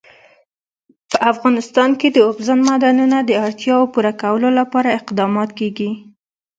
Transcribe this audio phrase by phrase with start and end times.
[1.09, 5.91] په افغانستان کې د اوبزین معدنونه د اړتیاوو پوره کولو لپاره اقدامات کېږي.